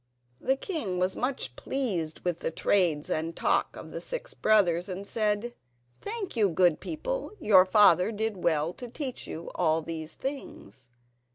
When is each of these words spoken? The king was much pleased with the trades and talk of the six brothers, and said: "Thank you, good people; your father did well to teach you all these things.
The 0.39 0.55
king 0.55 0.97
was 0.97 1.15
much 1.15 1.55
pleased 1.55 2.21
with 2.21 2.39
the 2.39 2.49
trades 2.49 3.07
and 3.07 3.35
talk 3.35 3.75
of 3.75 3.91
the 3.91 4.01
six 4.01 4.33
brothers, 4.33 4.89
and 4.89 5.05
said: 5.07 5.53
"Thank 6.01 6.35
you, 6.35 6.49
good 6.49 6.79
people; 6.79 7.33
your 7.39 7.67
father 7.67 8.11
did 8.11 8.37
well 8.43 8.73
to 8.73 8.87
teach 8.87 9.27
you 9.27 9.51
all 9.53 9.83
these 9.83 10.15
things. 10.15 10.89